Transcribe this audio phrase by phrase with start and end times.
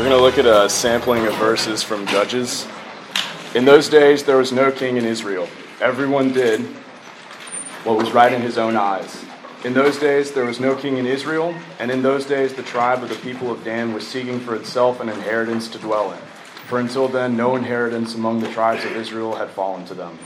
[0.00, 2.66] We're going to look at a sampling of verses from Judges.
[3.54, 5.46] In those days, there was no king in Israel.
[5.78, 6.62] Everyone did
[7.84, 9.22] what was right in his own eyes.
[9.62, 13.02] In those days, there was no king in Israel, and in those days, the tribe
[13.02, 16.20] of the people of Dan was seeking for itself an inheritance to dwell in.
[16.66, 20.18] For until then, no inheritance among the tribes of Israel had fallen to them.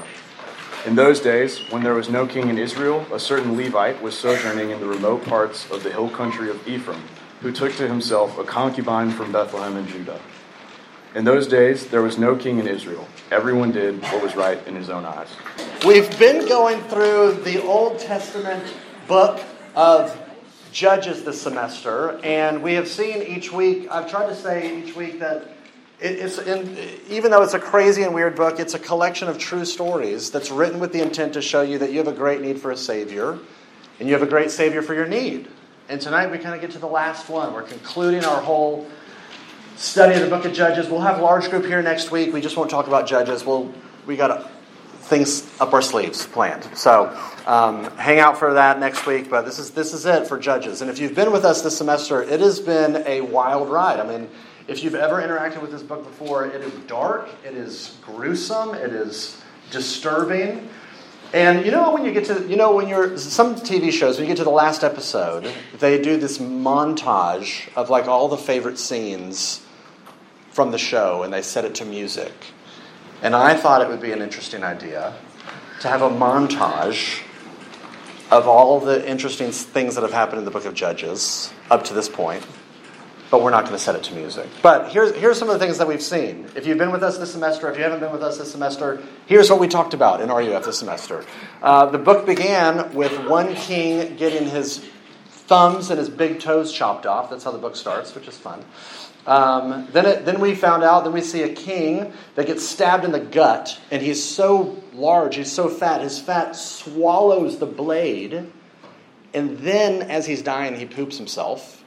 [0.86, 4.70] In those days, when there was no king in Israel, a certain Levite was sojourning
[4.70, 7.02] in the remote parts of the hill country of Ephraim
[7.44, 10.18] who took to himself a concubine from Bethlehem in Judah.
[11.14, 13.06] In those days, there was no king in Israel.
[13.30, 15.28] Everyone did what was right in his own eyes.
[15.86, 18.64] We've been going through the Old Testament
[19.06, 19.42] book
[19.76, 20.18] of
[20.72, 25.20] Judges this semester, and we have seen each week, I've tried to say each week
[25.20, 25.46] that
[26.00, 26.78] it's in,
[27.10, 30.50] even though it's a crazy and weird book, it's a collection of true stories that's
[30.50, 32.76] written with the intent to show you that you have a great need for a
[32.76, 33.38] Savior,
[34.00, 35.46] and you have a great Savior for your need.
[35.86, 37.52] And tonight we kind of get to the last one.
[37.52, 38.86] We're concluding our whole
[39.76, 40.88] study of the book of Judges.
[40.88, 42.32] We'll have a large group here next week.
[42.32, 43.44] We just won't talk about Judges.
[43.44, 43.70] We'll,
[44.06, 44.50] we got
[45.00, 46.64] things up our sleeves planned.
[46.74, 49.28] So um, hang out for that next week.
[49.28, 50.80] But this is, this is it for Judges.
[50.80, 54.00] And if you've been with us this semester, it has been a wild ride.
[54.00, 54.30] I mean,
[54.66, 58.94] if you've ever interacted with this book before, it is dark, it is gruesome, it
[58.94, 60.66] is disturbing.
[61.34, 64.28] And you know when you get to you know when you're some TV shows when
[64.28, 68.78] you get to the last episode, they do this montage of like all the favorite
[68.78, 69.60] scenes
[70.52, 72.32] from the show and they set it to music.
[73.20, 75.12] And I thought it would be an interesting idea
[75.80, 77.22] to have a montage
[78.30, 81.94] of all the interesting things that have happened in the book of Judges up to
[81.94, 82.46] this point
[83.30, 84.48] but we're not going to set it to music.
[84.62, 86.48] But here's, here's some of the things that we've seen.
[86.54, 89.02] If you've been with us this semester, if you haven't been with us this semester,
[89.26, 91.24] here's what we talked about in RUF this semester.
[91.62, 94.84] Uh, the book began with one king getting his
[95.28, 97.30] thumbs and his big toes chopped off.
[97.30, 98.64] That's how the book starts, which is fun.
[99.26, 103.04] Um, then, it, then we found out, then we see a king that gets stabbed
[103.04, 108.46] in the gut, and he's so large, he's so fat, his fat swallows the blade,
[109.32, 111.83] and then as he's dying, he poops himself.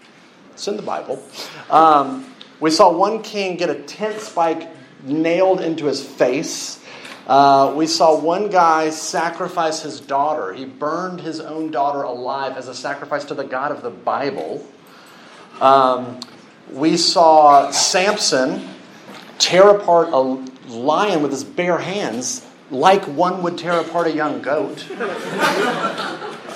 [0.58, 1.22] It's in the Bible.
[1.70, 4.68] Um, we saw one king get a tent spike
[5.04, 6.84] nailed into his face.
[7.28, 10.54] Uh, we saw one guy sacrifice his daughter.
[10.54, 14.66] He burned his own daughter alive as a sacrifice to the God of the Bible.
[15.62, 16.22] Um,
[16.72, 18.68] we saw Samson
[19.38, 24.42] tear apart a lion with his bare hands, like one would tear apart a young
[24.42, 24.84] goat.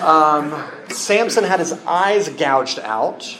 [0.01, 3.37] Um, Samson had his eyes gouged out.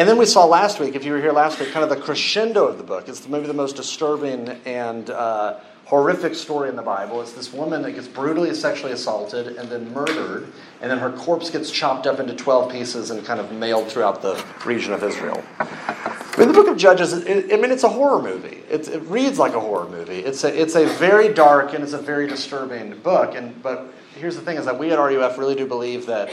[0.00, 2.02] And then we saw last week, if you were here last week, kind of the
[2.02, 3.06] crescendo of the book.
[3.06, 7.20] It's maybe the most disturbing and uh, horrific story in the Bible.
[7.20, 10.50] It's this woman that gets brutally sexually assaulted and then murdered,
[10.80, 14.22] and then her corpse gets chopped up into 12 pieces and kind of mailed throughout
[14.22, 15.44] the region of Israel.
[15.58, 18.62] I mean, the book of Judges, I mean, it's a horror movie.
[18.70, 20.20] It, it reads like a horror movie.
[20.20, 23.34] It's a, it's a very dark and it's a very disturbing book.
[23.34, 26.30] And, but here's the thing is that we at RUF really do believe that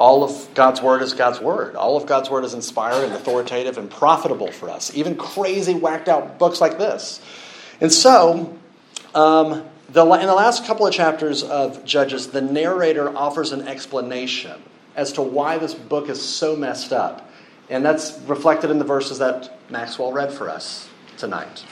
[0.00, 1.76] all of God's word is God's word.
[1.76, 4.92] All of God's word is inspired and authoritative and profitable for us.
[4.94, 7.20] Even crazy, whacked out books like this.
[7.82, 8.58] And so,
[9.14, 14.62] um, the, in the last couple of chapters of Judges, the narrator offers an explanation
[14.96, 17.30] as to why this book is so messed up.
[17.68, 21.62] And that's reflected in the verses that Maxwell read for us tonight.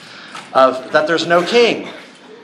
[0.53, 1.89] Of that there's no king.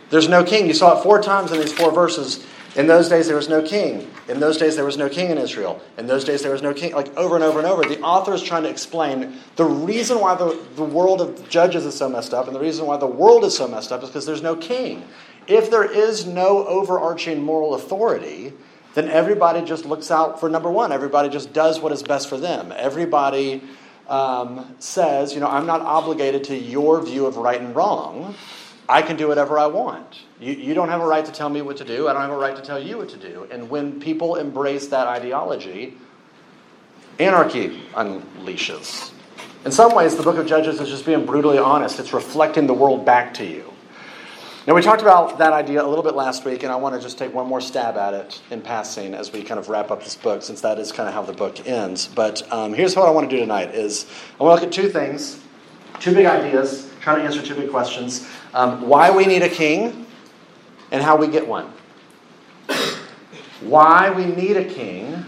[0.09, 0.66] There's no king.
[0.66, 2.44] You saw it four times in these four verses.
[2.75, 4.12] In those days, there was no king.
[4.28, 5.81] In those days, there was no king in Israel.
[5.97, 6.94] In those days, there was no king.
[6.94, 10.36] Like over and over and over, the author is trying to explain the reason why
[10.36, 13.45] the, the world of judges is so messed up, and the reason why the world
[13.45, 15.06] is so messed up is because there's no king.
[15.48, 18.51] If there is no overarching moral authority,
[18.94, 20.92] then everybody just looks out for number one.
[20.92, 22.74] Everybody just does what is best for them.
[22.75, 23.62] Everybody
[24.10, 28.36] um, says, you know, I'm not obligated to your view of right and wrong.
[28.89, 30.25] I can do whatever I want.
[30.40, 32.08] You, you don't have a right to tell me what to do.
[32.08, 33.48] I don't have a right to tell you what to do.
[33.52, 35.98] And when people embrace that ideology,
[37.20, 39.12] anarchy unleashes.
[39.64, 42.00] In some ways, the book of Judges is just being brutally honest.
[42.00, 43.72] It's reflecting the world back to you.
[44.68, 47.02] Now, we talked about that idea a little bit last week, and I want to
[47.02, 50.04] just take one more stab at it in passing as we kind of wrap up
[50.04, 52.08] this book, since that is kind of how the book ends.
[52.08, 54.08] But um, here's what I want to do tonight: is
[54.40, 55.40] I want to look at two things
[56.00, 58.28] Two big ideas, trying to answer two big questions.
[58.54, 60.05] Um, why we need a king
[60.92, 61.72] and how we get one.
[63.62, 65.26] Why we need a king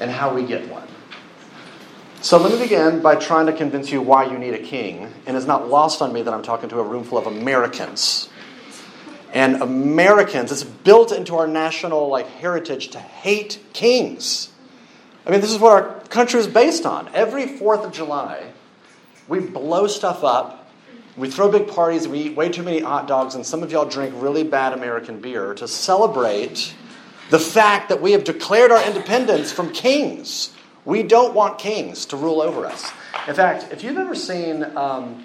[0.00, 0.88] and how we get one.
[2.20, 5.12] So let me begin by trying to convince you why you need a king.
[5.26, 8.28] And it's not lost on me that I'm talking to a room full of Americans.
[9.32, 14.50] And Americans, it's built into our national like heritage to hate kings.
[15.26, 17.08] I mean, this is what our country is based on.
[17.14, 18.52] Every 4th of July,
[19.28, 20.61] we blow stuff up,
[21.16, 23.84] we throw big parties, we eat way too many hot dogs, and some of y'all
[23.84, 26.74] drink really bad American beer to celebrate
[27.30, 30.54] the fact that we have declared our independence from kings.
[30.84, 32.90] We don't want kings to rule over us.
[33.28, 35.24] In fact, if you've ever seen, um,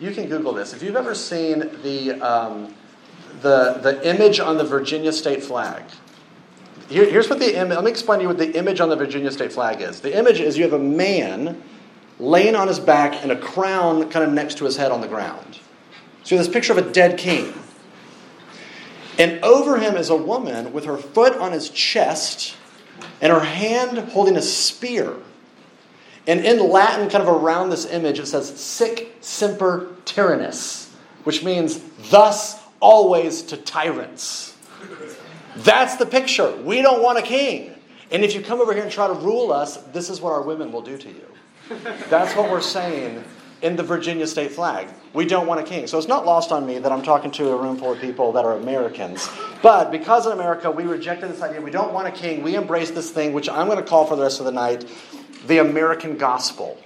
[0.00, 2.74] you can Google this, if you've ever seen the, um,
[3.42, 5.82] the, the image on the Virginia state flag,
[6.88, 8.96] here, here's what the image, let me explain to you what the image on the
[8.96, 10.00] Virginia state flag is.
[10.00, 11.62] The image is you have a man
[12.18, 15.08] laying on his back and a crown kind of next to his head on the
[15.08, 15.58] ground.
[16.24, 17.52] So this picture of a dead king.
[19.18, 22.56] And over him is a woman with her foot on his chest
[23.20, 25.14] and her hand holding a spear.
[26.26, 30.90] And in Latin, kind of around this image, it says sic semper tyrannis,
[31.24, 31.80] which means
[32.10, 34.54] thus always to tyrants.
[35.56, 36.54] That's the picture.
[36.56, 37.74] We don't want a king.
[38.10, 40.42] And if you come over here and try to rule us, this is what our
[40.42, 41.26] women will do to you.
[42.08, 43.24] That's what we're saying
[43.62, 44.88] in the Virginia state flag.
[45.12, 45.86] We don't want a king.
[45.86, 48.32] So it's not lost on me that I'm talking to a room full of people
[48.32, 49.28] that are Americans.
[49.62, 52.90] But because in America we rejected this idea, we don't want a king, we embrace
[52.90, 54.88] this thing, which I'm going to call for the rest of the night
[55.46, 56.78] the American gospel.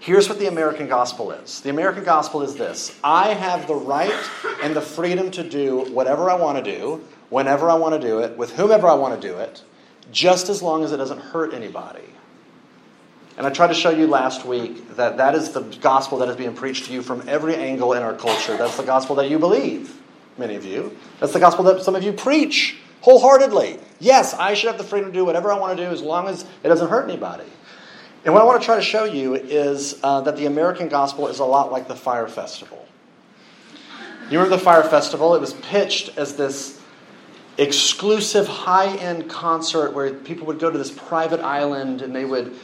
[0.00, 4.12] Here's what the American gospel is the American gospel is this I have the right
[4.62, 8.18] and the freedom to do whatever I want to do, whenever I want to do
[8.18, 9.62] it, with whomever I want to do it,
[10.12, 12.04] just as long as it doesn't hurt anybody.
[13.36, 16.36] And I tried to show you last week that that is the gospel that is
[16.36, 18.56] being preached to you from every angle in our culture.
[18.56, 20.00] That's the gospel that you believe,
[20.38, 20.96] many of you.
[21.18, 23.78] That's the gospel that some of you preach wholeheartedly.
[23.98, 26.28] Yes, I should have the freedom to do whatever I want to do as long
[26.28, 27.44] as it doesn't hurt anybody.
[28.24, 31.28] And what I want to try to show you is uh, that the American gospel
[31.28, 32.86] is a lot like the Fyre Festival.
[34.30, 35.34] You remember the Fyre Festival?
[35.34, 36.80] It was pitched as this
[37.58, 42.56] exclusive high end concert where people would go to this private island and they would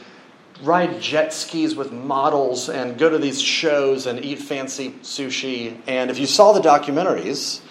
[0.63, 5.77] ride jet skis with models and go to these shows and eat fancy sushi.
[5.87, 7.61] And if you saw the documentaries,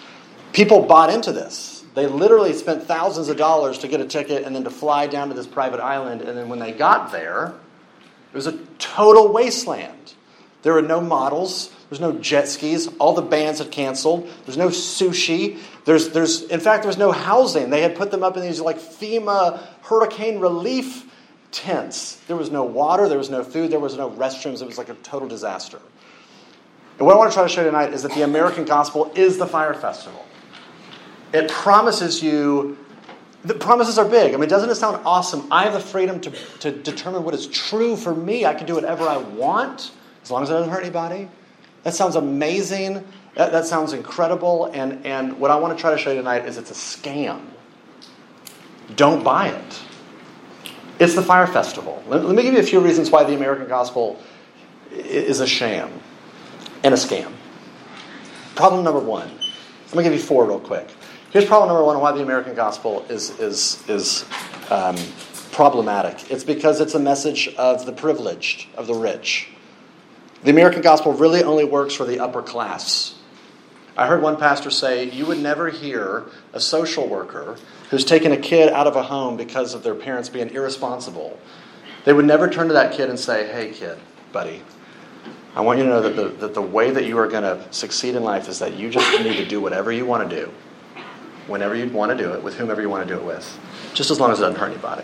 [0.51, 1.83] people bought into this.
[1.93, 5.27] They literally spent thousands of dollars to get a ticket and then to fly down
[5.29, 6.21] to this private island.
[6.21, 7.53] And then when they got there,
[8.31, 10.13] it was a total wasteland.
[10.61, 11.73] There were no models.
[11.89, 12.87] There's no jet skis.
[12.99, 14.29] All the bands had canceled.
[14.45, 15.59] There's no sushi.
[15.85, 17.69] There's, there's, in fact, there was no housing.
[17.69, 21.05] They had put them up in these like FEMA hurricane relief
[21.51, 22.15] tents.
[22.27, 24.61] There was no water, there was no food, there was no restrooms.
[24.61, 25.79] It was like a total disaster.
[26.97, 29.11] And what I want to try to show you tonight is that the American gospel
[29.15, 30.25] is the Fyre festival.
[31.33, 32.77] It promises you,
[33.43, 34.33] the promises are big.
[34.33, 35.47] I mean, doesn't it sound awesome?
[35.51, 38.45] I have the freedom to, to determine what is true for me.
[38.45, 41.29] I can do whatever I want as long as it doesn't hurt anybody.
[41.83, 43.05] That sounds amazing.
[43.35, 44.65] That, that sounds incredible.
[44.73, 47.41] And, and what I want to try to show you tonight is it's a scam.
[48.95, 49.81] Don't buy it.
[51.01, 52.03] It's the Fyre festival.
[52.07, 54.21] Let, let me give you a few reasons why the American gospel
[54.91, 55.91] is a sham
[56.83, 57.33] and a scam.
[58.53, 59.27] Problem number one.
[59.87, 60.87] Let me give you four real quick.
[61.31, 64.25] Here's problem number one why the American gospel is, is, is
[64.69, 64.95] um,
[65.51, 66.29] problematic.
[66.29, 69.49] It's because it's a message of the privileged, of the rich.
[70.43, 73.15] The American gospel really only works for the upper class.
[73.97, 77.57] I heard one pastor say, You would never hear a social worker
[77.89, 81.37] who's taken a kid out of a home because of their parents being irresponsible.
[82.05, 83.97] They would never turn to that kid and say, Hey, kid,
[84.31, 84.63] buddy,
[85.55, 87.61] I want you to know that the, that the way that you are going to
[87.73, 90.51] succeed in life is that you just need to do whatever you want to do,
[91.47, 93.59] whenever you want to do it, with whomever you want to do it with,
[93.93, 95.03] just as long as it doesn't hurt anybody.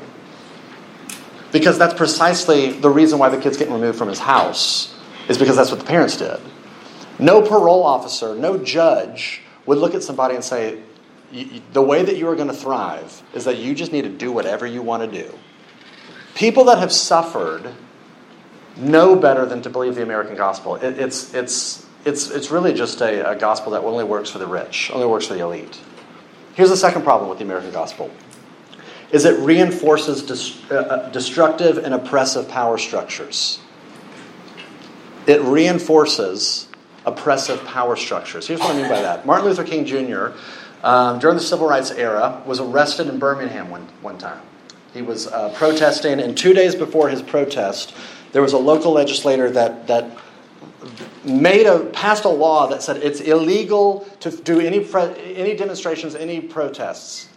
[1.51, 4.95] Because that's precisely the reason why the kid's getting removed from his house,
[5.27, 6.39] is because that's what the parents did.
[7.19, 10.81] No parole officer, no judge would look at somebody and say,
[11.73, 14.31] the way that you are going to thrive is that you just need to do
[14.31, 15.33] whatever you want to do.
[16.35, 17.73] People that have suffered
[18.77, 20.75] know better than to believe the American gospel.
[20.75, 24.47] It, it's, it's, it's, it's really just a, a gospel that only works for the
[24.47, 25.79] rich, only works for the elite.
[26.53, 28.11] Here's the second problem with the American gospel
[29.11, 33.59] is it reinforces dis- uh, destructive and oppressive power structures.
[35.25, 36.66] It reinforces
[37.07, 38.45] oppressive power structures.
[38.45, 39.25] Here's what I mean by that.
[39.25, 40.37] Martin Luther King Jr.,
[40.83, 44.41] um, during the civil rights era, was arrested in Birmingham one, one time.
[44.93, 47.95] He was uh, protesting, and two days before his protest,
[48.33, 50.17] there was a local legislator that, that
[51.23, 54.85] made a passed a law that said it's illegal to do any
[55.35, 57.29] any demonstrations, any protests.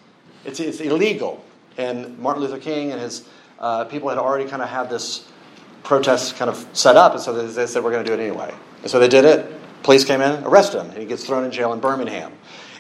[0.44, 1.44] It's, it's illegal.
[1.76, 5.26] And Martin Luther King and his uh, people had already kind of had this
[5.82, 8.24] protest kind of set up, and so they, they said we're going to do it
[8.24, 8.52] anyway.
[8.82, 9.59] And so they did it.
[9.82, 12.32] Police came in, arrested him, and he gets thrown in jail in Birmingham.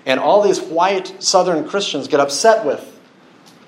[0.06, 2.98] And all these white Southern Christians get upset with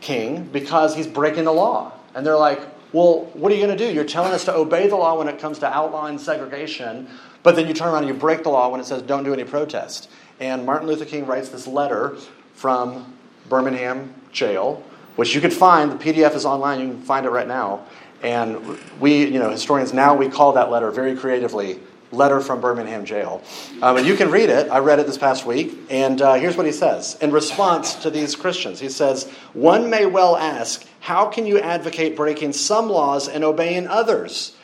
[0.00, 1.92] King because he's breaking the law.
[2.14, 2.60] And they're like,
[2.92, 3.92] well, what are you going to do?
[3.92, 7.08] You're telling us to obey the law when it comes to outlawing segregation,
[7.42, 9.32] but then you turn around and you break the law when it says don't do
[9.32, 10.10] any protest.
[10.40, 12.16] And Martin Luther King writes this letter
[12.54, 13.16] from
[13.48, 14.82] Birmingham jail,
[15.16, 15.92] which you could find.
[15.92, 16.80] The PDF is online.
[16.80, 17.86] You can find it right now.
[18.22, 21.80] And we, you know, historians now we call that letter very creatively
[22.12, 23.42] letter from Birmingham jail.
[23.80, 24.70] Um, and you can read it.
[24.70, 25.76] I read it this past week.
[25.90, 30.06] And uh, here's what he says in response to these Christians He says, One may
[30.06, 34.54] well ask, how can you advocate breaking some laws and obeying others?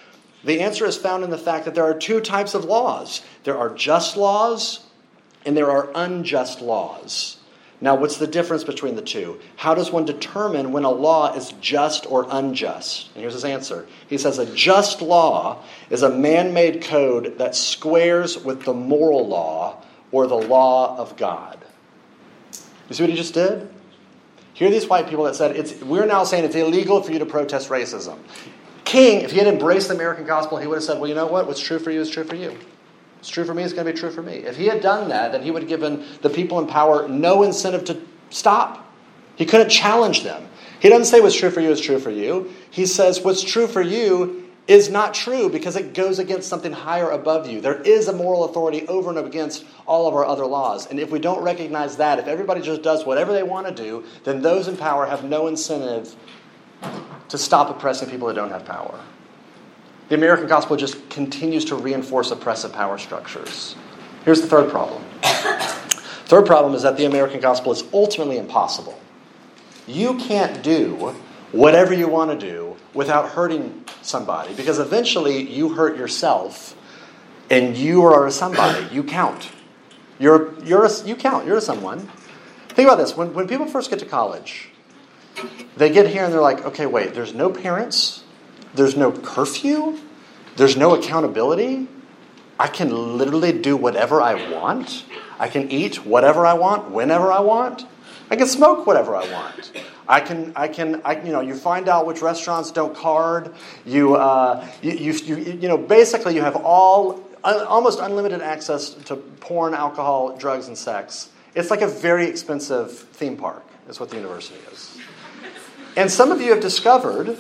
[0.45, 3.59] The answer is found in the fact that there are two types of laws there
[3.59, 4.85] are just laws
[5.45, 7.39] and there are unjust laws.
[7.81, 9.39] Now, what's the difference between the two?
[9.57, 13.11] How does one determine when a law is just or unjust?
[13.15, 13.87] And here's his answer.
[14.09, 19.29] He says a just law is a man made code that squares with the moral
[19.29, 19.81] law
[20.11, 21.65] or the law of God.
[22.89, 23.69] You see what he just did?
[24.55, 27.21] Here are these white people that said, it's, we're now saying it's illegal for you
[27.21, 28.19] to protest racism.
[28.85, 31.27] King, if he had embraced the American gospel, he would have said, well, you know
[31.27, 31.47] what?
[31.47, 32.59] What's true for you is true for you.
[33.29, 34.37] It's true for me, it's going to be true for me.
[34.37, 37.43] If he had done that, then he would have given the people in power no
[37.43, 38.91] incentive to stop.
[39.37, 40.49] He couldn't challenge them.
[40.81, 42.51] He doesn't say what's true for you is true for you.
[42.71, 47.11] He says what's true for you is not true because it goes against something higher
[47.11, 47.61] above you.
[47.61, 50.87] There is a moral authority over and against all of our other laws.
[50.87, 54.05] And if we don't recognize that, if everybody just does whatever they want to do,
[54.25, 56.17] then those in power have no incentive
[57.29, 58.99] to stop oppressing people that don't have power.
[60.09, 63.77] The American gospel just continues to reinforce oppressive power structures.
[64.25, 65.03] Here's the third problem.
[65.23, 68.99] third problem is that the American gospel is ultimately impossible.
[69.87, 71.15] You can't do
[71.53, 76.77] whatever you want to do without hurting somebody because eventually you hurt yourself
[77.51, 78.87] and you are a somebody.
[78.95, 79.51] You count.
[80.19, 81.47] You're, you're a, you count.
[81.47, 82.11] You're a someone.
[82.69, 83.17] Think about this.
[83.17, 84.71] When, when people first get to college,
[85.77, 88.25] they get here and they're like, okay, wait, there's no parents,
[88.75, 89.99] there's no curfew.
[90.57, 91.87] There's no accountability.
[92.59, 95.05] I can literally do whatever I want.
[95.39, 97.87] I can eat whatever I want, whenever I want.
[98.31, 99.73] I can smoke whatever I want.
[100.09, 103.55] I can, I can, I, you know, you find out which restaurants don't card.
[103.87, 108.91] You, uh, you, you, you, you know, basically you have all, uh, almost unlimited access
[108.91, 111.31] to porn, alcohol, drugs, and sex.
[111.55, 114.99] It's like a very expensive theme park, is what the university is.
[115.97, 117.37] And some of you have discovered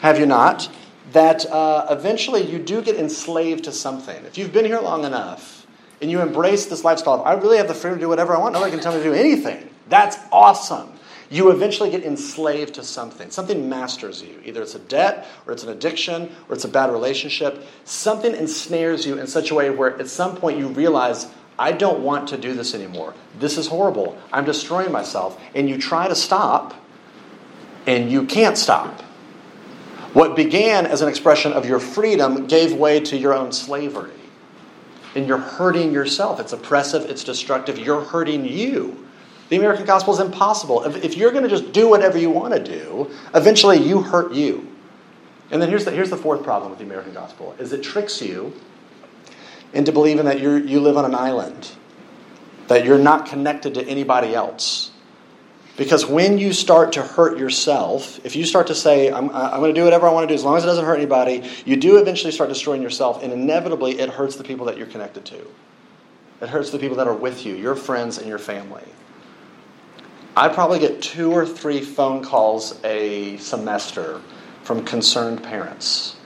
[0.00, 0.68] have you not?
[1.12, 4.24] That uh, eventually you do get enslaved to something.
[4.26, 5.66] If you've been here long enough
[6.00, 8.52] and you embrace this lifestyle I really have the freedom to do whatever I want,
[8.52, 9.68] nobody can tell me to do anything.
[9.88, 10.92] That's awesome.
[11.30, 13.30] You eventually get enslaved to something.
[13.30, 14.40] Something masters you.
[14.44, 17.64] Either it's a debt, or it's an addiction, or it's a bad relationship.
[17.84, 22.02] Something ensnares you in such a way where at some point you realize, I don't
[22.02, 23.14] want to do this anymore.
[23.38, 24.18] This is horrible.
[24.32, 25.40] I'm destroying myself.
[25.54, 26.74] And you try to stop,
[27.86, 29.04] and you can't stop.
[30.12, 34.10] What began as an expression of your freedom gave way to your own slavery.
[35.14, 36.40] And you're hurting yourself.
[36.40, 39.06] It's oppressive, it's destructive, you're hurting you.
[39.48, 40.84] The American gospel is impossible.
[40.84, 44.68] If, you're going to just do whatever you want to do, eventually you hurt you.
[45.50, 48.22] And then here's the, here's the fourth problem with the American gospel is it tricks
[48.22, 48.52] you
[49.72, 51.72] into believing that you you live on an island,
[52.68, 54.89] that you're not connected to anybody else.
[55.80, 59.74] Because when you start to hurt yourself, if you start to say, I'm, I'm going
[59.74, 61.74] to do whatever I want to do as long as it doesn't hurt anybody, you
[61.74, 65.38] do eventually start destroying yourself, and inevitably it hurts the people that you're connected to.
[66.42, 68.84] It hurts the people that are with you, your friends and your family.
[70.36, 74.20] I probably get two or three phone calls a semester
[74.64, 76.19] from concerned parents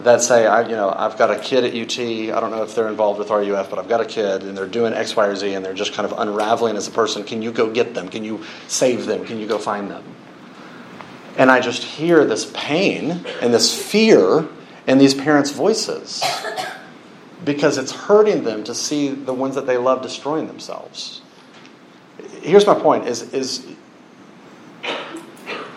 [0.00, 1.98] that say, I, you know, I've got a kid at UT.
[1.98, 4.66] I don't know if they're involved with RUF, but I've got a kid, and they're
[4.66, 7.24] doing X, Y, or Z, and they're just kind of unraveling as a person.
[7.24, 8.08] Can you go get them?
[8.08, 9.24] Can you save them?
[9.24, 10.04] Can you go find them?
[11.36, 14.48] And I just hear this pain and this fear
[14.86, 16.22] in these parents' voices
[17.44, 21.22] because it's hurting them to see the ones that they love destroying themselves.
[22.42, 23.66] Here's my point: is is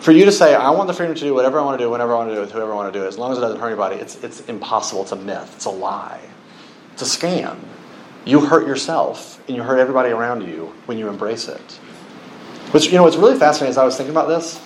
[0.06, 1.90] for you to say, I want the freedom to do whatever I want to do,
[1.90, 3.32] whenever I want to do it, with whoever I want to do it, as long
[3.32, 5.02] as it doesn't hurt anybody, it's, it's impossible.
[5.02, 5.52] It's a myth.
[5.56, 6.22] It's a lie.
[6.94, 7.58] It's a scam.
[8.24, 11.72] You hurt yourself and you hurt everybody around you when you embrace it.
[12.70, 14.62] Which, you know, what's really fascinating as I was thinking about this,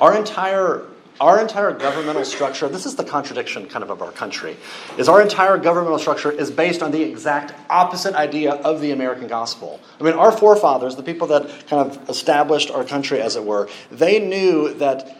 [0.00, 0.86] our entire
[1.20, 4.56] our entire governmental structure, this is the contradiction kind of of our country,
[4.96, 9.28] is our entire governmental structure is based on the exact opposite idea of the American
[9.28, 9.80] gospel.
[10.00, 13.68] I mean, our forefathers, the people that kind of established our country, as it were,
[13.90, 15.18] they knew that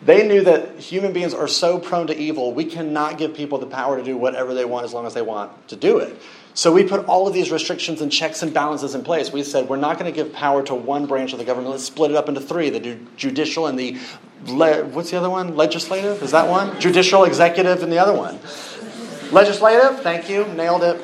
[0.00, 3.66] they knew that human beings are so prone to evil, we cannot give people the
[3.66, 6.16] power to do whatever they want as long as they want to do it.
[6.58, 9.32] So we put all of these restrictions and checks and balances in place.
[9.32, 11.70] We said we're not going to give power to one branch of the government.
[11.70, 13.96] Let's split it up into three: the judicial and the
[14.44, 15.54] le- what's the other one?
[15.54, 16.80] Legislative is that one?
[16.80, 18.40] Judicial, executive, and the other one.
[19.30, 20.00] Legislative.
[20.00, 21.00] Thank you, nailed it.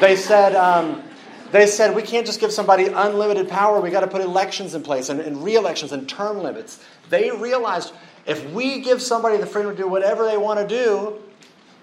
[0.00, 0.54] They said.
[0.54, 1.02] Um,
[1.50, 3.80] they said we can't just give somebody unlimited power.
[3.80, 6.80] We got to put elections in place and, and re-elections and term limits.
[7.08, 7.92] They realized
[8.24, 11.20] if we give somebody the freedom to do whatever they want to do,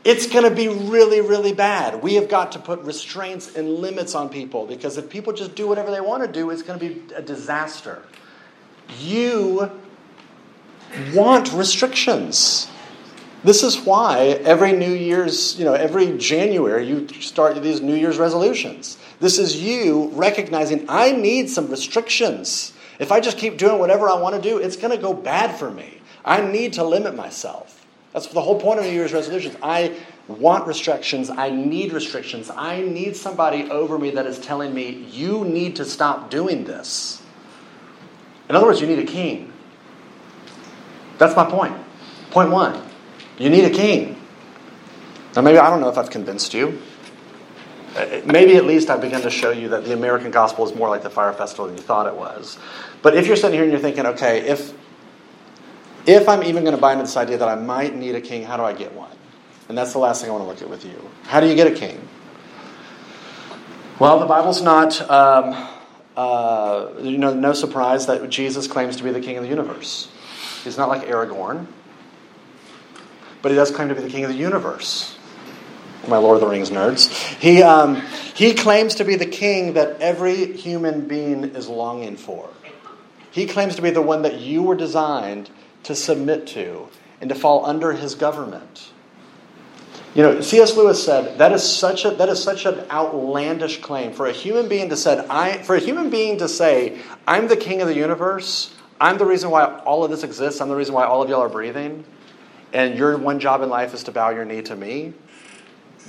[0.03, 2.01] it's going to be really, really bad.
[2.01, 5.67] We have got to put restraints and limits on people because if people just do
[5.67, 8.03] whatever they want to do, it's going to be a disaster.
[8.99, 9.71] You
[11.13, 12.67] want restrictions.
[13.43, 18.17] This is why every New Year's, you know, every January you start these New Year's
[18.17, 18.97] resolutions.
[19.19, 22.73] This is you recognizing I need some restrictions.
[22.99, 25.57] If I just keep doing whatever I want to do, it's going to go bad
[25.57, 26.01] for me.
[26.25, 27.82] I need to limit myself.
[28.13, 29.57] That's the whole point of New Year's resolutions.
[29.61, 31.29] I want restrictions.
[31.29, 32.51] I need restrictions.
[32.55, 37.21] I need somebody over me that is telling me, you need to stop doing this.
[38.49, 39.51] In other words, you need a king.
[41.17, 41.75] That's my point.
[42.31, 42.81] Point one
[43.37, 44.19] you need a king.
[45.35, 46.79] Now, maybe I don't know if I've convinced you.
[47.95, 50.89] Uh, maybe at least I've begun to show you that the American gospel is more
[50.89, 52.57] like the Fyre festival than you thought it was.
[53.01, 54.73] But if you're sitting here and you're thinking, okay, if
[56.05, 58.43] if I'm even going to buy into this idea that I might need a king,
[58.43, 59.11] how do I get one?
[59.69, 61.09] And that's the last thing I want to look at with you.
[61.23, 62.07] How do you get a king?
[63.99, 65.69] Well, the Bible's not, um,
[66.17, 70.09] uh, you know, no surprise that Jesus claims to be the king of the universe.
[70.63, 71.67] He's not like Aragorn,
[73.41, 75.17] but he does claim to be the king of the universe.
[76.07, 77.07] My Lord of the Rings nerds.
[77.39, 77.95] He, um,
[78.33, 82.49] he claims to be the king that every human being is longing for.
[83.31, 85.49] He claims to be the one that you were designed
[85.83, 86.87] to submit to
[87.21, 88.91] and to fall under his government.
[90.15, 90.77] You know, C.S.
[90.77, 94.69] Lewis said that is such a that is such an outlandish claim for a human
[94.69, 97.95] being to said I for a human being to say I'm the king of the
[97.95, 98.75] universe.
[99.01, 100.61] I'm the reason why all of this exists.
[100.61, 102.05] I'm the reason why all of y'all are breathing,
[102.73, 105.13] and your one job in life is to bow your knee to me.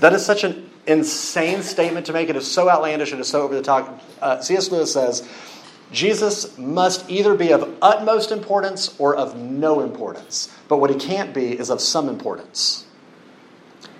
[0.00, 2.28] That is such an insane statement to make.
[2.28, 3.12] It is so outlandish.
[3.12, 4.02] And it is so over the top.
[4.20, 4.70] Uh, C.S.
[4.70, 5.26] Lewis says
[5.94, 10.52] Jesus must either be of utmost importance or of no importance.
[10.68, 12.84] But what he can't be is of some importance.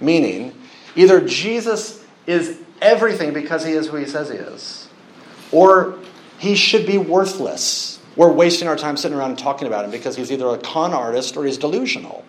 [0.01, 0.55] Meaning,
[0.97, 4.89] either Jesus is everything because he is who he says he is,
[5.53, 5.99] or
[6.39, 8.01] he should be worthless.
[8.17, 10.93] We're wasting our time sitting around and talking about him because he's either a con
[10.93, 12.25] artist or he's delusional.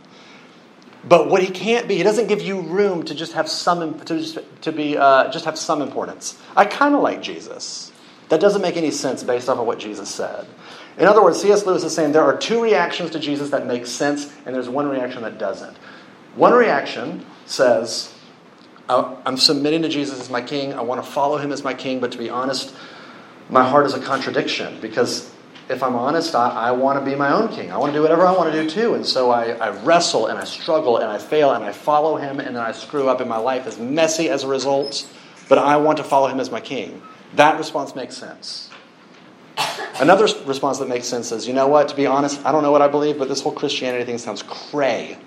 [1.08, 4.44] But what he can't be, he doesn't give you room to just have some to
[4.62, 6.38] to be uh, just have some importance.
[6.56, 7.92] I kind of like Jesus.
[8.30, 10.48] That doesn't make any sense based off of what Jesus said.
[10.98, 11.66] In other words, C.S.
[11.66, 14.88] Lewis is saying there are two reactions to Jesus that make sense, and there's one
[14.88, 15.76] reaction that doesn't.
[16.36, 18.14] One reaction says,
[18.88, 20.74] I'm submitting to Jesus as my king.
[20.74, 22.76] I want to follow him as my king, but to be honest,
[23.50, 25.32] my heart is a contradiction because
[25.70, 27.72] if I'm honest, I, I, want to be my own king.
[27.72, 28.94] I want to do whatever I want to do too.
[28.94, 32.40] And so I, I, wrestle and I struggle and I fail and I follow him
[32.40, 35.08] and then I screw up and my life is messy as a result,
[35.50, 37.02] but I want to follow him as my king.
[37.36, 38.70] That response makes sense.
[40.00, 42.72] Another response that makes sense is, you know what, to be honest, I don't know
[42.72, 45.18] what I believe, but this whole Christianity thing sounds cray.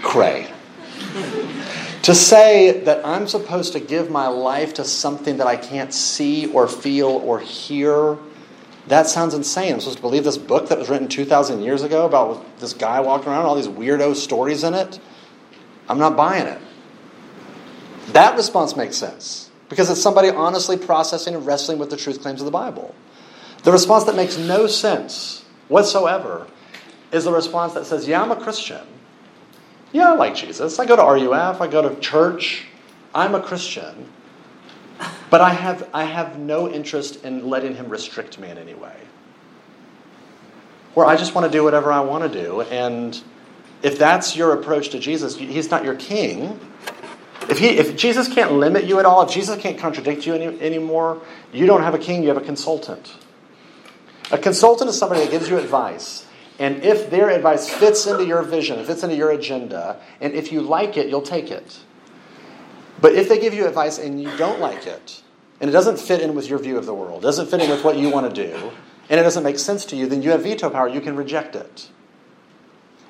[0.00, 0.50] Cray.
[2.02, 6.46] to say that I'm supposed to give my life to something that I can't see
[6.52, 8.18] or feel or hear,
[8.88, 9.74] that sounds insane.
[9.74, 13.00] I'm supposed to believe this book that was written 2,000 years ago about this guy
[13.00, 14.98] walking around, all these weirdo stories in it.
[15.88, 16.60] I'm not buying it.
[18.08, 19.41] That response makes sense
[19.72, 22.94] because it's somebody honestly processing and wrestling with the truth claims of the Bible.
[23.62, 26.46] The response that makes no sense whatsoever
[27.10, 28.86] is the response that says, Yeah, I'm a Christian.
[29.90, 30.78] Yeah, I like Jesus.
[30.78, 32.66] I go to RUF, I go to church.
[33.14, 34.10] I'm a Christian.
[35.30, 38.96] But I have, I have no interest in letting him restrict me in any way.
[40.92, 42.60] Where I just want to do whatever I want to do.
[42.60, 43.18] And
[43.82, 46.60] if that's your approach to Jesus, he's not your king.
[47.52, 50.58] If, he, if Jesus can't limit you at all, if Jesus can't contradict you any,
[50.62, 51.20] anymore,
[51.52, 53.14] you don't have a king, you have a consultant.
[54.30, 56.24] A consultant is somebody that gives you advice.
[56.58, 60.62] And if their advice fits into your vision, fits into your agenda, and if you
[60.62, 61.80] like it, you'll take it.
[63.02, 65.22] But if they give you advice and you don't like it,
[65.60, 67.84] and it doesn't fit in with your view of the world, doesn't fit in with
[67.84, 68.72] what you want to do,
[69.10, 70.88] and it doesn't make sense to you, then you have veto power.
[70.88, 71.90] You can reject it.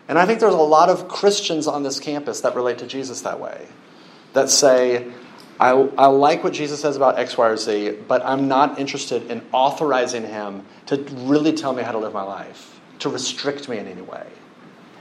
[0.09, 3.20] And I think there's a lot of Christians on this campus that relate to Jesus
[3.20, 3.68] that way.
[4.33, 5.11] That say,
[5.61, 9.31] I, I like what Jesus says about X, Y, or Z, but I'm not interested
[9.31, 13.79] in authorizing him to really tell me how to live my life, to restrict me
[13.79, 14.27] in any way.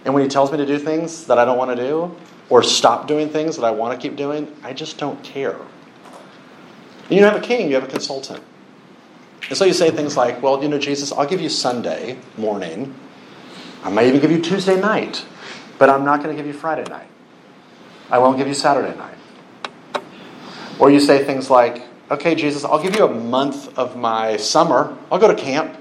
[0.05, 2.15] And when he tells me to do things that I don't want to do,
[2.49, 5.55] or stop doing things that I want to keep doing, I just don't care.
[5.55, 8.43] And you don't have a king, you have a consultant.
[9.47, 12.93] And so you say things like, well, you know, Jesus, I'll give you Sunday morning.
[13.83, 15.25] I may even give you Tuesday night,
[15.79, 17.07] but I'm not going to give you Friday night.
[18.09, 19.10] I won't give you Saturday night.
[20.81, 24.97] Or you say things like, okay, Jesus, I'll give you a month of my summer.
[25.11, 25.77] I'll go to camp.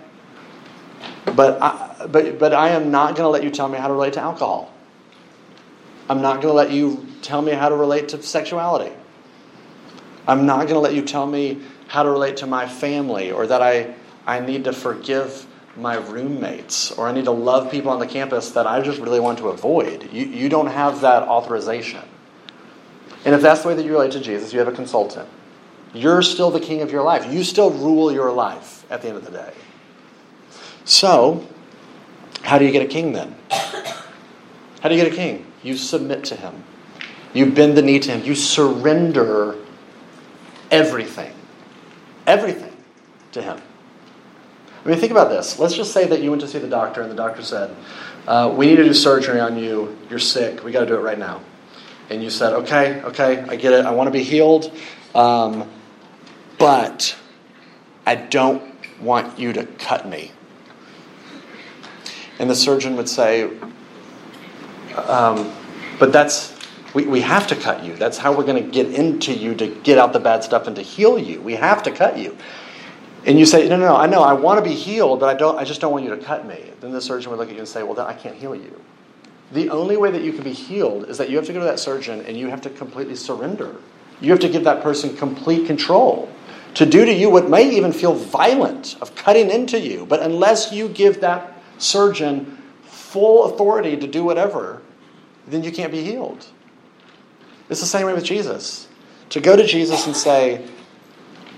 [1.25, 3.95] But I, but, but I am not going to let you tell me how to
[3.95, 4.73] relate to alcohol.
[6.11, 8.93] I'm not going to let you tell me how to relate to sexuality.
[10.29, 13.47] I'm not going to let you tell me how to relate to my family or
[13.47, 13.95] that I,
[14.27, 15.47] I need to forgive
[15.79, 19.21] my roommates or I need to love people on the campus that I just really
[19.21, 20.13] want to avoid.
[20.13, 22.03] You, you don't have that authorization.
[23.25, 25.29] And if that's the way that you relate to Jesus, you have a consultant.
[25.93, 27.31] You're still the king of your life.
[27.31, 29.53] You still rule your life at the end of the day.
[30.85, 31.47] So,
[32.43, 33.35] how do you get a king then?
[33.51, 35.47] How do you get a king?
[35.63, 36.65] You submit to him.
[37.35, 38.25] You bend the knee to him.
[38.25, 39.57] You surrender
[40.71, 41.35] everything.
[42.27, 42.75] Everything
[43.33, 43.61] to him.
[44.85, 45.59] I mean, think about this.
[45.59, 47.77] Let's just say that you went to see the doctor and the doctor said,
[48.27, 49.97] uh, We need to do surgery on you.
[50.09, 50.65] You're sick.
[50.65, 51.43] We got to do it right now.
[52.11, 53.87] And you said, Okay, okay, I get it.
[53.87, 54.73] I want to be healed.
[55.15, 55.71] Um,
[56.59, 57.17] but
[58.05, 58.63] I don't
[59.01, 60.33] want you to cut me.
[62.39, 63.51] And the surgeon would say,
[64.97, 65.53] um,
[65.99, 66.57] But that's,
[66.95, 67.95] we, we have to cut you.
[67.95, 70.75] That's how we're going to get into you to get out the bad stuff and
[70.77, 71.41] to heal you.
[71.41, 72.37] We have to cut you.
[73.25, 75.39] And you say, No, no, no, I know, I want to be healed, but I,
[75.39, 76.73] don't, I just don't want you to cut me.
[76.81, 78.81] Then the surgeon would look at you and say, Well, then I can't heal you.
[79.53, 81.65] The only way that you can be healed is that you have to go to
[81.65, 83.75] that surgeon and you have to completely surrender.
[84.21, 86.31] You have to give that person complete control
[86.75, 90.07] to do to you what may even feel violent of cutting into you.
[90.07, 94.83] But unless you give that surgeon full authority to do whatever,
[95.47, 96.47] then you can't be healed.
[97.69, 98.87] It's the same way with Jesus.
[99.31, 100.67] To go to Jesus and say,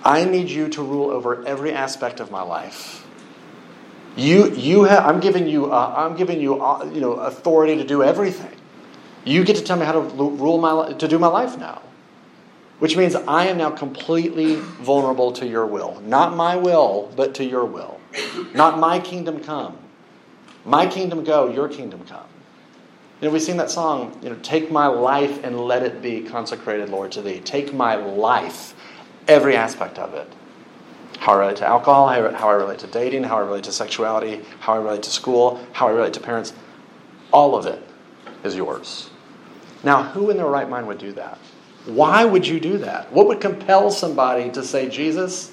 [0.04, 3.01] I need you to rule over every aspect of my life.
[4.16, 7.84] You, you have, I'm giving you, uh, I'm giving you, uh, you know, authority to
[7.84, 8.54] do everything.
[9.24, 11.80] You get to tell me how to rule my, to do my life now,
[12.78, 16.00] which means I am now completely vulnerable to your will.
[16.02, 18.00] Not my will, but to your will.
[18.52, 19.78] Not my kingdom come,
[20.64, 22.26] my kingdom go, your kingdom come.
[23.20, 26.22] You know, we've seen that song, you know, take my life and let it be
[26.22, 27.40] consecrated, Lord, to thee.
[27.40, 28.74] Take my life,
[29.28, 30.28] every aspect of it.
[31.22, 34.40] How I relate to alcohol, how I relate to dating, how I relate to sexuality,
[34.58, 36.52] how I relate to school, how I relate to parents.
[37.32, 37.80] All of it
[38.42, 39.08] is yours.
[39.84, 41.38] Now, who in their right mind would do that?
[41.86, 43.12] Why would you do that?
[43.12, 45.52] What would compel somebody to say, Jesus,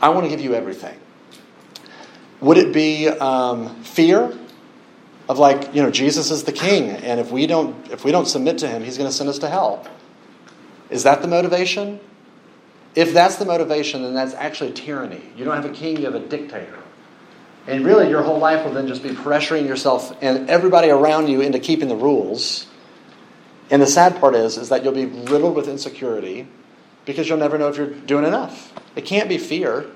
[0.00, 0.98] I want to give you everything?
[2.40, 4.34] Would it be um, fear
[5.28, 8.26] of like, you know, Jesus is the king, and if we don't if we don't
[8.26, 9.86] submit to him, he's going to send us to hell?
[10.88, 12.00] Is that the motivation?
[12.94, 15.22] If that's the motivation, then that's actually tyranny.
[15.36, 16.78] You don't have a king, you have a dictator.
[17.66, 21.40] And really, your whole life will then just be pressuring yourself and everybody around you
[21.40, 22.66] into keeping the rules.
[23.70, 26.48] And the sad part is, is that you'll be riddled with insecurity
[27.04, 28.72] because you'll never know if you're doing enough.
[28.96, 29.86] It can't be fear.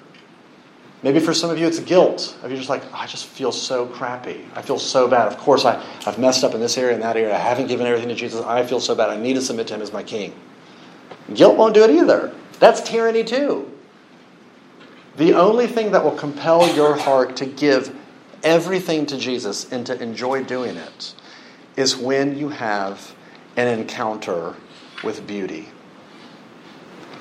[1.02, 2.36] Maybe for some of you it's guilt.
[2.42, 4.46] If you're just like, oh, I just feel so crappy.
[4.54, 5.26] I feel so bad.
[5.28, 7.34] Of course, I, I've messed up in this area and that area.
[7.34, 8.40] I haven't given everything to Jesus.
[8.40, 9.10] I feel so bad.
[9.10, 10.34] I need to submit to him as my king.
[11.34, 12.32] Guilt won't do it either.
[12.58, 13.70] That's tyranny too.
[15.16, 17.94] The only thing that will compel your heart to give
[18.42, 21.14] everything to Jesus and to enjoy doing it
[21.76, 23.14] is when you have
[23.56, 24.54] an encounter
[25.02, 25.68] with beauty.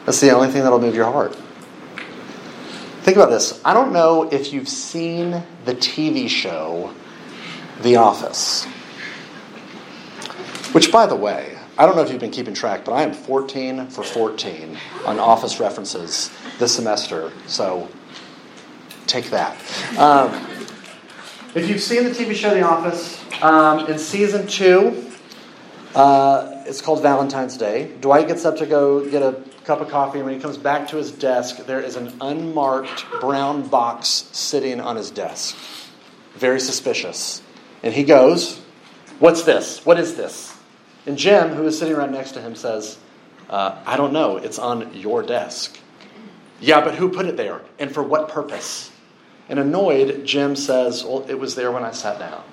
[0.05, 1.35] That's the only thing that'll move your heart.
[3.01, 3.61] Think about this.
[3.63, 6.93] I don't know if you've seen the TV show
[7.81, 8.65] The Office.
[10.73, 13.11] Which, by the way, I don't know if you've been keeping track, but I am
[13.11, 17.33] 14 for 14 on office references this semester.
[17.47, 17.89] So
[19.07, 19.57] take that.
[19.97, 20.33] Um,
[21.53, 25.05] if you've seen the TV show The Office, um, in season two,
[25.93, 27.91] uh, it's called Valentine's Day.
[27.99, 30.87] Dwight gets up to go get a cup of coffee, and when he comes back
[30.89, 35.57] to his desk, there is an unmarked brown box sitting on his desk.
[36.35, 37.41] Very suspicious.
[37.83, 38.61] And he goes,
[39.19, 39.85] What's this?
[39.85, 40.54] What is this?
[41.05, 42.97] And Jim, who is sitting right next to him, says,
[43.49, 44.37] uh, I don't know.
[44.37, 45.77] It's on your desk.
[46.59, 47.61] Yeah, but who put it there?
[47.77, 48.91] And for what purpose?
[49.49, 52.43] And annoyed, Jim says, Well, it was there when I sat down.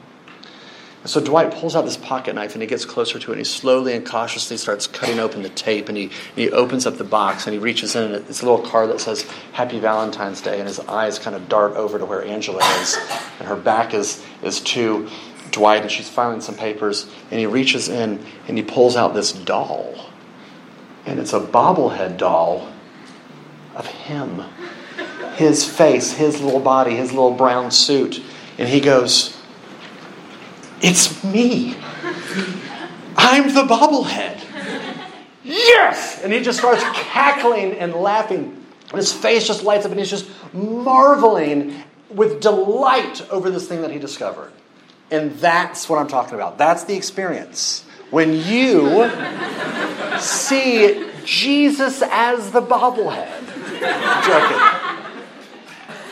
[1.04, 3.44] So Dwight pulls out this pocket knife and he gets closer to it and he
[3.44, 7.44] slowly and cautiously starts cutting open the tape and he, he opens up the box
[7.44, 10.68] and he reaches in and it's a little card that says Happy Valentine's Day and
[10.68, 12.96] his eyes kind of dart over to where Angela is
[13.40, 15.08] and her back is, is to
[15.52, 19.32] Dwight and she's filing some papers and he reaches in and he pulls out this
[19.32, 19.94] doll
[21.06, 22.68] and it's a bobblehead doll
[23.74, 24.42] of him.
[25.34, 28.22] His face, his little body, his little brown suit.
[28.58, 29.36] And he goes,
[30.80, 31.74] it's me.
[33.16, 34.40] I'm the bobblehead.
[35.42, 36.22] Yes!
[36.22, 38.64] And he just starts cackling and laughing.
[38.90, 43.80] And his face just lights up and he's just marveling with delight over this thing
[43.82, 44.52] that he discovered.
[45.12, 46.58] And that's what I'm talking about.
[46.58, 47.84] That's the experience.
[48.10, 49.08] When you
[50.18, 53.40] see Jesus as the bobblehead.
[54.26, 54.82] Joking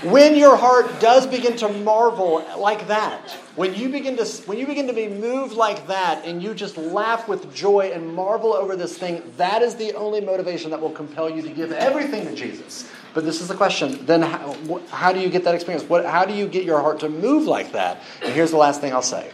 [0.03, 4.67] when your heart does begin to marvel like that, when you begin to when you
[4.67, 8.77] begin to be moved like that and you just laugh with joy and marvel over
[8.77, 12.35] this thing, that is the only motivation that will compel you to give everything to
[12.35, 12.91] Jesus.
[13.13, 15.89] But this is the question, then how, how do you get that experience?
[15.89, 18.03] What, how do you get your heart to move like that?
[18.23, 19.31] And here's the last thing I'll say.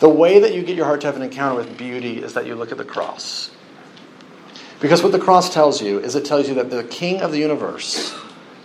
[0.00, 2.46] The way that you get your heart to have an encounter with beauty is that
[2.46, 3.50] you look at the cross.
[4.80, 7.38] Because what the cross tells you is it tells you that the king of the
[7.38, 8.16] universe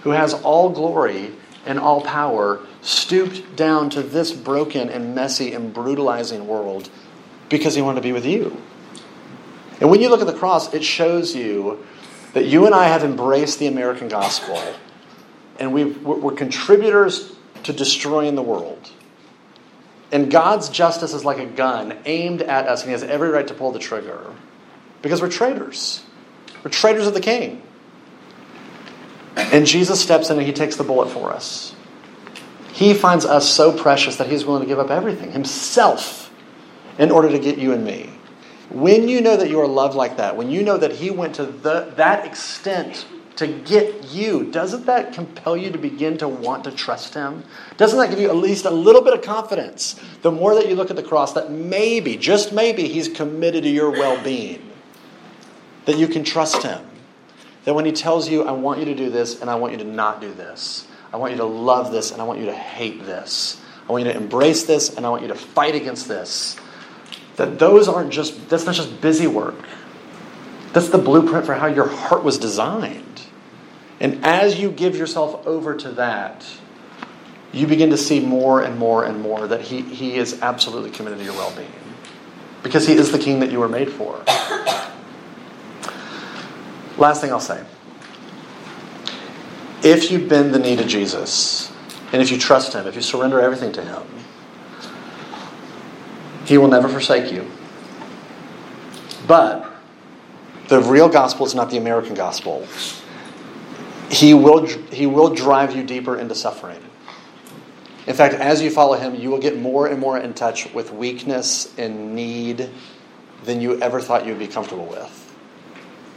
[0.02, 1.32] who has all glory
[1.66, 6.90] and all power, stooped down to this broken and messy and brutalizing world
[7.50, 8.62] because he wanted to be with you.
[9.80, 11.86] And when you look at the cross, it shows you
[12.34, 14.62] that you and I have embraced the American gospel
[15.60, 18.92] and we are contributors to destroying the world.
[20.12, 23.48] And God's justice is like a gun aimed at us, and He has every right
[23.48, 24.34] to pull the trigger
[25.02, 26.04] because we're traitors.
[26.64, 27.62] We're traitors of the King.
[29.36, 31.76] And Jesus steps in and he takes the bullet for us.
[32.72, 36.32] He finds us so precious that he's willing to give up everything, himself,
[37.00, 38.13] in order to get you and me.
[38.70, 41.36] When you know that you are loved like that, when you know that he went
[41.36, 46.64] to the, that extent to get you, doesn't that compel you to begin to want
[46.66, 47.44] to trust him?
[47.78, 50.00] Doesn't that give you at least a little bit of confidence?
[50.22, 53.70] The more that you look at the cross, that maybe, just maybe, he's committed to
[53.70, 54.72] your well being,
[55.86, 56.86] that you can trust him.
[57.66, 59.80] That when He tells you, I want you to do this and I want you
[59.80, 62.54] to not do this, I want you to love this and I want you to
[62.56, 66.08] hate this, I want you to embrace this and I want you to fight against
[66.08, 66.58] this,
[67.36, 69.56] that those aren't just, that's not just busy work.
[70.74, 73.22] That's the blueprint for how your heart was designed.
[74.00, 76.46] And as you give yourself over to that,
[77.52, 81.20] you begin to see more and more and more that he, he is absolutely committed
[81.20, 81.72] to your well being.
[82.64, 84.24] Because he is the king that you were made for.
[86.98, 87.64] Last thing I'll say.
[89.84, 91.72] If you bend the knee to Jesus,
[92.14, 94.04] and if you trust Him, if you surrender everything to Him,
[96.46, 97.50] He will never forsake you.
[99.28, 99.72] But
[100.68, 102.68] the real gospel is not the American gospel.
[104.10, 106.80] He will, he will drive you deeper into suffering.
[108.06, 110.92] In fact, as you follow Him, you will get more and more in touch with
[110.92, 112.70] weakness and need
[113.46, 115.20] than you ever thought you'd be comfortable with.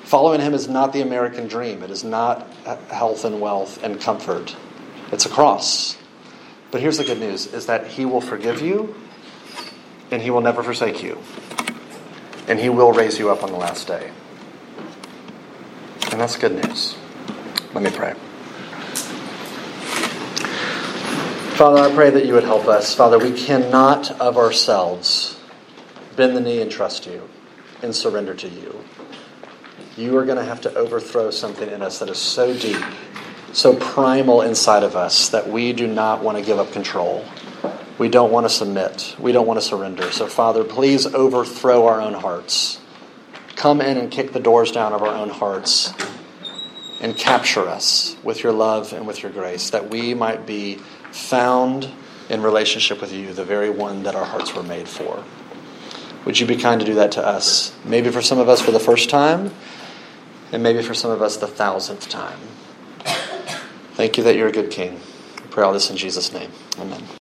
[0.04, 1.82] Following him is not the American dream.
[1.82, 2.48] It is not
[2.90, 4.54] health and wealth and comfort.
[5.10, 5.98] It's a cross.
[6.70, 8.94] But here's the good news is that he will forgive you
[10.10, 11.18] and he will never forsake you.
[12.48, 14.10] And he will raise you up on the last day.
[16.12, 16.96] And that's good news.
[17.74, 18.14] Let me pray.
[21.56, 22.94] Father, I pray that you would help us.
[22.94, 25.40] Father, we cannot of ourselves
[26.14, 27.28] bend the knee and trust you
[27.82, 28.84] and surrender to you
[29.96, 32.82] you are going to have to overthrow something in us that is so deep,
[33.52, 37.24] so primal inside of us that we do not want to give up control.
[37.98, 39.16] We don't want to submit.
[39.18, 40.10] We don't want to surrender.
[40.12, 42.80] So, Father, please overthrow our own hearts.
[43.54, 45.94] Come in and kick the doors down of our own hearts
[47.00, 50.76] and capture us with your love and with your grace, that we might be
[51.10, 51.88] found
[52.28, 55.24] in relationship with you, the very one that our hearts were made for.
[56.24, 57.74] Would you be kind to do that to us?
[57.84, 59.52] Maybe for some of us for the first time,
[60.52, 62.38] and maybe for some of us the thousandth time.
[63.94, 65.00] Thank you that you're a good king.
[65.38, 66.50] I pray all this in Jesus' name.
[66.78, 67.15] Amen.